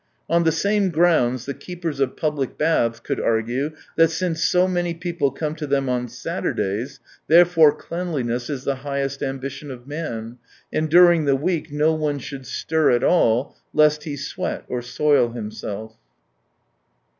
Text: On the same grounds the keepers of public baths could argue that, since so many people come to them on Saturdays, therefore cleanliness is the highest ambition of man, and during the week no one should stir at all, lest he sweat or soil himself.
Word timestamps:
On 0.27 0.45
the 0.45 0.51
same 0.51 0.89
grounds 0.89 1.45
the 1.45 1.53
keepers 1.53 1.99
of 1.99 2.17
public 2.17 2.57
baths 2.57 2.99
could 2.99 3.19
argue 3.21 3.73
that, 3.97 4.09
since 4.09 4.43
so 4.43 4.67
many 4.67 4.95
people 4.95 5.29
come 5.29 5.53
to 5.53 5.67
them 5.67 5.89
on 5.89 6.07
Saturdays, 6.07 6.99
therefore 7.27 7.75
cleanliness 7.75 8.49
is 8.49 8.63
the 8.63 8.77
highest 8.77 9.21
ambition 9.21 9.69
of 9.69 9.85
man, 9.85 10.39
and 10.73 10.89
during 10.89 11.25
the 11.25 11.35
week 11.35 11.71
no 11.71 11.93
one 11.93 12.17
should 12.17 12.47
stir 12.47 12.89
at 12.89 13.03
all, 13.03 13.55
lest 13.73 14.05
he 14.05 14.17
sweat 14.17 14.65
or 14.67 14.81
soil 14.81 15.33
himself. 15.33 15.93